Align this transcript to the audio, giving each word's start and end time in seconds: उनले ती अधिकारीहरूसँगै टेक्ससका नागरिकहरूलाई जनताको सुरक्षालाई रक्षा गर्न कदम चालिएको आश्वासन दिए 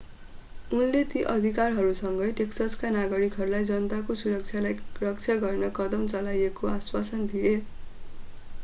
उनले 0.71 1.01
ती 1.09 1.19
अधिकारीहरूसँगै 1.33 2.29
टेक्ससका 2.39 2.91
नागरिकहरूलाई 2.95 3.69
जनताको 3.69 4.17
सुरक्षालाई 4.23 4.79
रक्षा 5.03 5.37
गर्न 5.45 5.71
कदम 5.77 6.11
चालिएको 6.15 6.73
आश्वासन 6.73 7.31
दिए 7.31 7.55